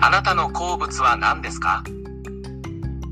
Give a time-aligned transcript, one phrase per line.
[0.00, 1.82] あなたの好物は何ですか？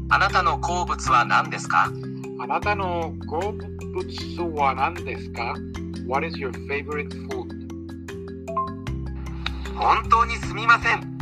[0.09, 1.91] あなたの好物は何ですか？
[2.39, 5.55] あなたの好物は何ですか
[6.07, 7.49] ?What is your favorite food?
[9.75, 11.19] 本当にすみません。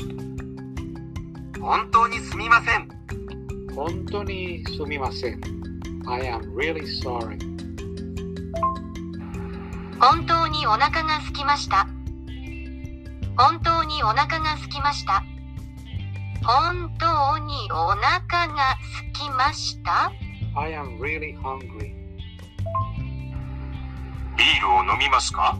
[1.60, 2.88] 本当にすみません。
[3.74, 5.40] 本当にすみません。
[6.06, 7.38] I am really sorry.
[9.98, 11.88] 本当にお腹が空きました。
[13.36, 15.24] 本当にお腹が空きました。
[16.46, 18.76] 本当にお腹が
[19.14, 20.12] 空きました
[20.56, 21.94] ？I am really hungry.
[24.36, 25.58] ビールを飲みますか？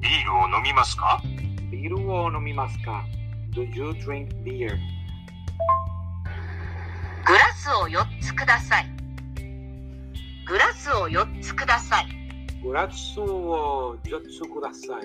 [0.00, 1.22] ビールを飲みますか？
[1.70, 3.04] ビールを飲みますか
[3.54, 4.76] ?Do you drink beer?
[7.26, 8.86] グラスを4つください。
[10.46, 12.06] グラスを4つください。
[12.64, 15.02] グラスを4つください。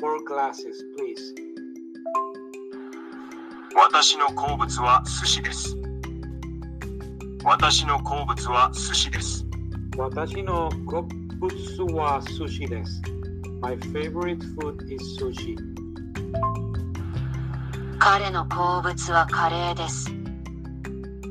[0.00, 1.49] Four glasses, please.
[3.92, 5.76] 私の好物は寿司です。
[7.42, 9.44] 私の好物は寿司です。
[9.98, 13.02] 私の好物は寿司です。
[13.60, 15.56] My favorite food is sushi.
[17.98, 20.08] 彼の好物はカレーです。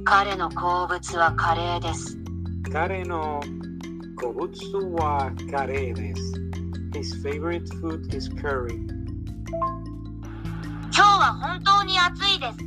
[0.04, 2.18] 彼の好物はカレーです。
[2.74, 3.40] 彼の
[4.22, 4.52] 好物
[4.98, 6.34] はカレーです。
[6.92, 8.89] His favorite food is curry.
[11.30, 12.58] 今日は本当に暑いです。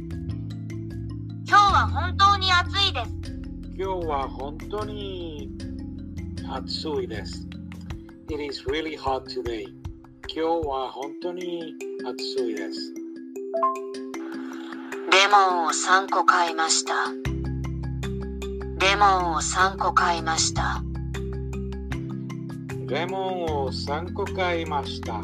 [1.48, 3.10] 今日は本当に暑いです。
[3.76, 5.50] 今日は本当に
[6.48, 7.48] 暑いです。
[8.30, 9.64] It is really hot today.
[10.32, 11.74] 今日は本当に
[12.06, 12.94] 暑いです。
[15.10, 16.92] レモンを3個買いました。
[18.78, 20.80] レモンを3個買いました。
[22.86, 25.16] レモンを3個買いました。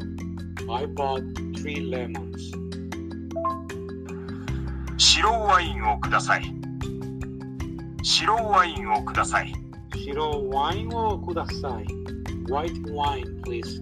[0.75, 1.23] I bought
[1.55, 2.68] three lemons.
[4.99, 6.53] 白ワインをください。
[8.03, 9.53] 白ワインをください。
[9.95, 11.87] 白ワインをください。
[12.49, 13.81] White wine, please.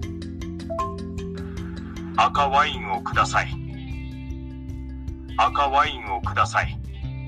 [2.19, 3.49] 赤ワインをください。
[5.39, 6.79] 赤ワインをください。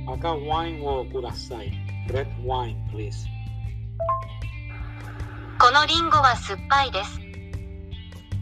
[0.06, 1.72] 赤ワインをください。
[2.09, 3.27] Red wine, please.
[5.59, 7.19] このリンゴは酸っぱいです。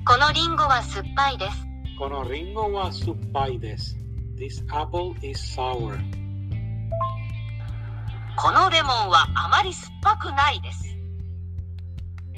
[0.05, 1.67] このリンゴは酸っぱいです。
[2.01, 3.97] このリンゴは酸っぱいです。
[4.39, 5.97] This apple is sour.
[8.37, 10.95] このレモンはあまり酸っぱくないです。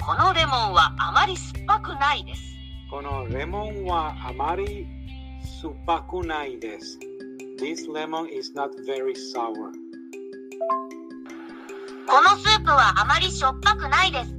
[0.01, 2.41] このレモンはあまり酸っぱくないです。
[2.89, 4.87] このレモンはあまり
[5.61, 6.97] 酸っぱくないです。
[7.59, 9.51] This lemon is not very sour.
[12.07, 14.33] このスープはあまりしょっぱくないです。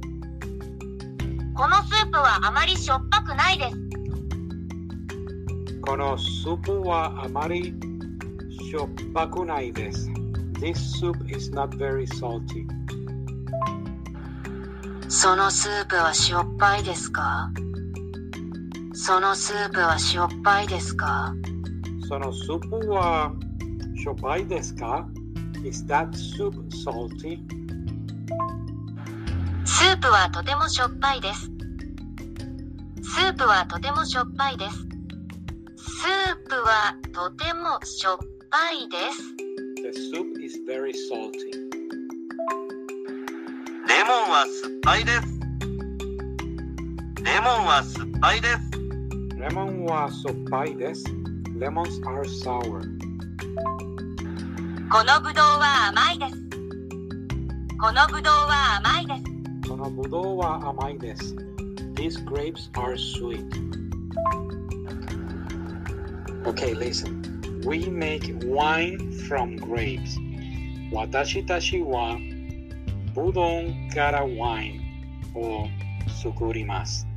[1.53, 3.90] このスープはあまりしょっぱくないです。
[5.91, 7.73] このスープはあまり
[8.69, 10.09] しょっぱくないです。
[10.53, 12.65] This soup is not very salty.
[15.09, 17.51] そのスープはしょっぱいですか？
[18.93, 21.33] そのスープはしょっぱいですか？
[22.07, 23.33] そのスープは
[24.01, 25.05] しょっぱいですか
[25.65, 27.41] ？Is that soup salty?
[29.65, 31.51] スープはとてもしょっぱいです。
[33.03, 34.87] スープはとてもしょっぱいです。
[36.01, 36.07] スー
[36.49, 38.17] プはとてもしょっ
[38.49, 39.21] ぱいです。
[39.83, 41.51] The soup is very salty.
[43.87, 45.21] レモンは酸っぱいです。
[47.23, 48.57] レモンは酸っぱいです。
[49.37, 51.03] レモンは酸っぱいです。
[51.55, 52.81] Lemons are sour.
[54.89, 56.35] このぶどうは甘いです。
[57.79, 59.69] このぶどうは甘いです。
[59.69, 61.35] このぶどうは甘いです。
[61.93, 63.45] These grapes are sweet.
[66.43, 67.61] Okay, listen.
[67.65, 70.17] We make wine from grapes.
[70.91, 72.17] 私たちは
[73.13, 75.67] ぶどうからワインを
[76.21, 77.07] 作ります。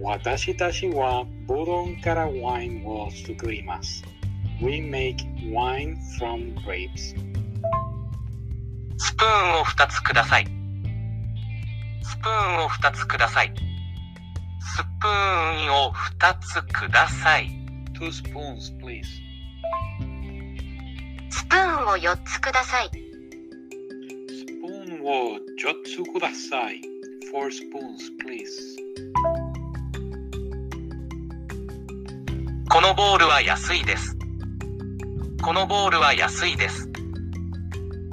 [0.00, 4.02] 私たちはぶどうからワインを作ります。
[4.62, 5.16] We make
[5.52, 7.14] wine from grapes.
[8.96, 9.28] スプー
[9.58, 10.46] ンを2つください。
[12.02, 13.52] スプーンを2つください。
[14.60, 17.59] スプーンを2つください。
[18.00, 19.04] Two spoons, please.
[21.28, 22.88] スプーンを4つください。
[22.88, 25.40] スプーンを4
[25.84, 26.80] つください。
[27.30, 28.48] Four spoons, please.
[32.70, 34.16] このボールは安いです。
[35.42, 36.88] このボールは安いです。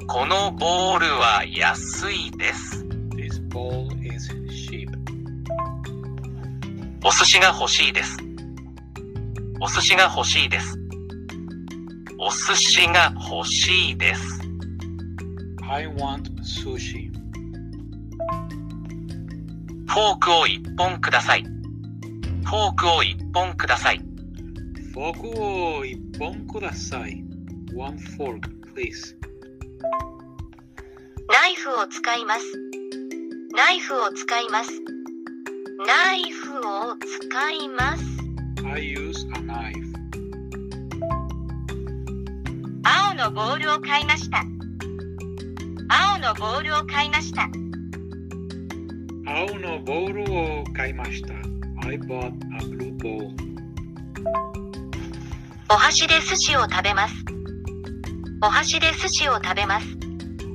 [0.06, 2.84] このボールは安いです。
[3.14, 4.90] This bowl is cheap.
[7.02, 8.27] お寿司が欲しいです。
[9.60, 10.78] お寿司が欲しいです。
[12.16, 14.40] お寿司が欲しいです。
[15.68, 17.10] I want sushi.
[19.88, 21.42] フォークを1本ください。
[21.42, 23.98] フォークを1本ください。
[24.92, 27.24] フォークを1本ください。
[27.74, 28.40] One fork,
[28.76, 29.16] please.
[31.28, 32.44] ナイフを使います。
[33.56, 34.70] ナイフを使います。
[35.84, 38.18] ナイフを使います。
[43.28, 44.42] のボールを買いました。
[45.90, 47.42] 青のボールを買いました。
[49.26, 51.34] 青のボールを買いました。
[51.86, 53.30] I bought a blue bowl.
[55.68, 57.14] お箸で寿司を食べます。
[58.40, 59.86] お箸で寿司を食べます。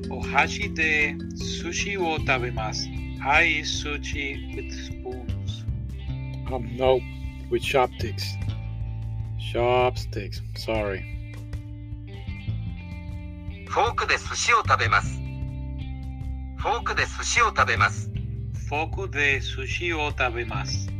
[0.10, 2.90] お箸で寿司を食べます。
[3.24, 5.64] I eat sushi with spoons.
[6.52, 7.00] Um, no,
[7.52, 8.36] with chopsticks.
[9.38, 11.23] Chopsticks, sorry.
[13.74, 15.20] フォークで寿司を食べます。
[16.58, 18.12] フォークで寿司を食べます。
[18.70, 20.92] フォークで寿司を食べます。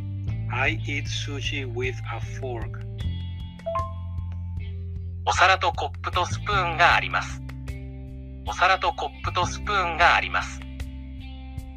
[0.50, 2.66] I eat sushi with a fork.
[5.24, 7.40] お皿とコップとスプーンがあります。
[8.44, 10.58] お皿とコップとスプーンがあります。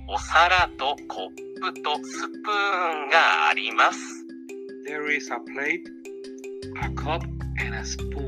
[0.07, 1.29] お皿とコッ
[1.61, 3.99] プとスプーンがあります。
[4.89, 5.83] There is a plate,
[6.81, 7.21] a cup,
[7.63, 8.26] and a spoon.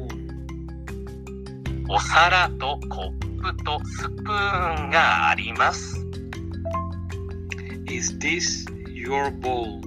[1.91, 5.97] お皿とコップとスプーンがあります。
[7.87, 9.81] Is this your bowl?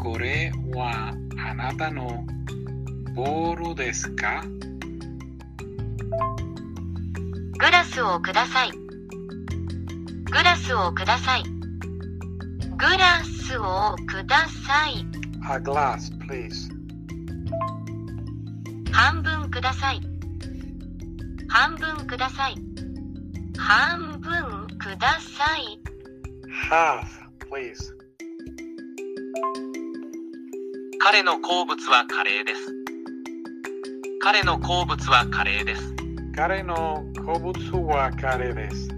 [0.00, 1.12] これは
[1.44, 2.24] あなたの
[3.16, 4.44] ボールですか？
[7.58, 8.70] グラスをください。
[8.70, 11.42] グラスをください。
[11.42, 15.04] グラスをください。
[15.50, 16.70] A glass, please.
[18.92, 20.11] 半分ください。
[21.52, 22.54] 半分ください。
[23.58, 25.78] 半分ください。
[26.70, 27.04] Half,
[27.50, 27.76] please.
[30.98, 32.60] 彼の好物はカレーです。
[34.22, 35.94] 彼の好物はカレーです。
[36.34, 38.88] 彼の好物はカレーです。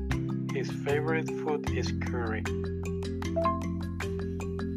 [0.55, 2.45] His favorite food is curry.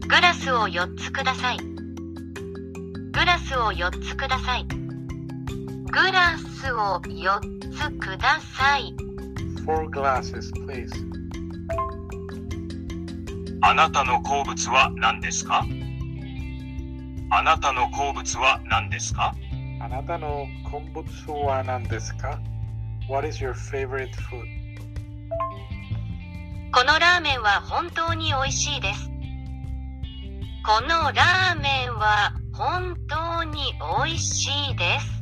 [0.08, 1.58] グラスを4つください。
[1.60, 4.66] グラスを4つください。
[4.66, 7.57] グラスを4つ
[8.00, 8.96] ください。
[9.66, 10.92] Four glasses, please.
[13.62, 15.66] あなたの好物は何ですか？
[17.30, 19.34] あなたの好物は何ですか？
[19.82, 22.40] あなたの好物は何ですか
[23.10, 24.44] ?What is your favorite food?
[26.72, 29.10] このラーメンは本当に美味しいです。
[30.66, 33.74] このラーメンは本当に
[34.06, 35.17] 美味しいです。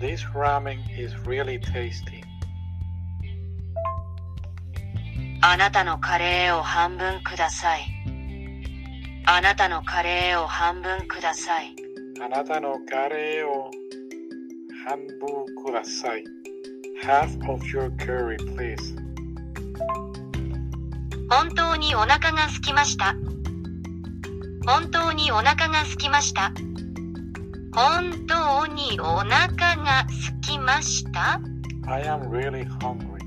[0.00, 2.22] This ramen is really tasty.
[5.42, 7.80] あなたのカレーを半分ください。
[9.26, 11.74] あなたのカレーを半分ください。
[12.24, 13.70] あなたのカレーを
[14.86, 16.22] 半分ください。
[17.02, 18.96] Half of your curry, please.
[21.28, 23.16] 本当にお腹が空きました。
[24.64, 26.52] 本当にお腹が空きました。
[27.74, 29.46] 本当にお腹
[29.76, 31.40] が空きました
[31.86, 33.18] ？I am really hungry.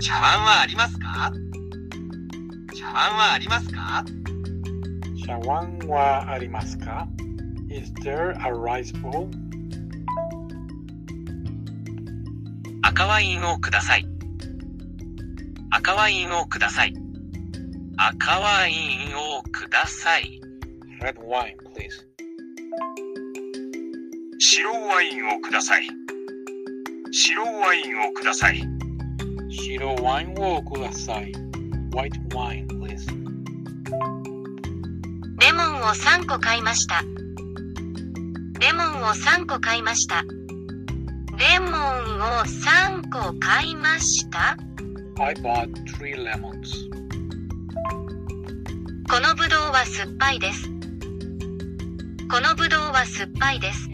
[0.00, 1.32] 茶碗はありますか？
[2.76, 4.04] 茶碗はありますか？
[5.26, 7.08] 茶碗はありますか
[7.70, 9.28] ？Is there a rice bowl?
[12.82, 14.06] 赤ワインをください。
[15.70, 16.94] 赤ワインをください。
[17.96, 20.40] 赤ワインをください。
[21.02, 22.06] Red wine, please.
[24.38, 25.88] 白ワインをください。
[27.10, 28.62] 白ワインをください。
[29.50, 31.32] 白ワインをください。
[31.90, 33.04] White wine, please.
[35.40, 37.02] レモンを3個買いました。
[38.60, 40.22] レモンを3個買いました。
[41.36, 41.74] レモンを
[42.44, 44.56] 3個買いました。
[45.18, 46.70] I bought three lemons.
[49.10, 50.81] このぶどうは酸っぱいです。
[52.32, 53.90] このぶどうは酸っぱいです。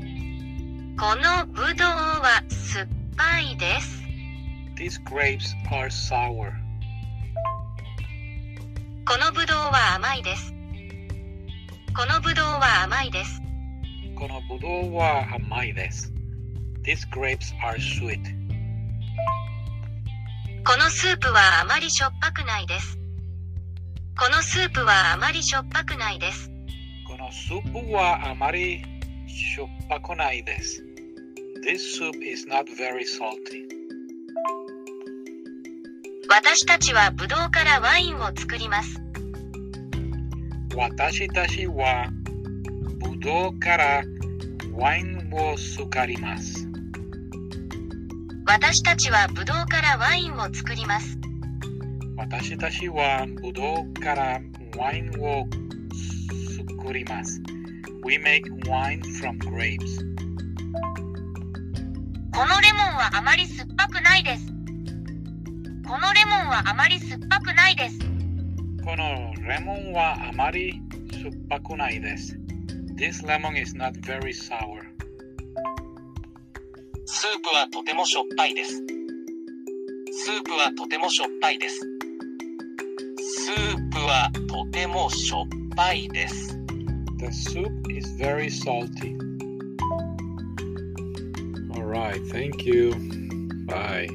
[0.97, 4.01] このぶどうは酸っぱいです。
[4.77, 6.53] These grapes are sour.
[9.05, 10.55] このぶどうは甘いです。
[11.97, 13.43] このぶどうは甘いです。
[14.15, 16.13] このぶどうは甘いです。
[16.85, 18.23] These grapes are sweet.
[20.65, 23.01] このスープはあまりしょっぱくないです。
[24.17, 26.53] このスープはあまりしょっぱくないです。
[27.29, 28.81] このスープはあまり
[29.27, 30.83] しょっぱくないです。
[31.63, 33.69] This soup is not very salty.
[36.31, 38.99] 私たちはぶどうからワインを作ります。
[40.75, 42.09] 私たちは
[42.99, 44.03] ぶどうから
[44.73, 46.67] ワインを作ります。
[48.47, 51.19] 私たちはぶどうからワインを作ります。
[52.17, 54.41] 私たちはぶどうから
[54.79, 55.47] ワインを
[56.79, 57.43] 作ります。
[58.05, 59.99] We make wine from grapes.
[62.33, 64.47] このレモンはあまり酸っぱくないです。
[65.87, 67.99] このレモンはあまり酸っぱくないです。
[68.85, 70.81] このレモンはあまり
[71.13, 72.39] 酸っぱくないです。
[72.97, 74.83] This lemon is not very sour.
[77.07, 78.77] スープはとてもしょっぱいです。
[78.77, 81.81] スープはとてもしょっぱいです。
[81.81, 86.58] スープはとてもしょっぱいです。
[87.19, 89.17] The soup is very salty.
[91.77, 92.95] Alright, thank you.
[93.67, 94.09] Bye.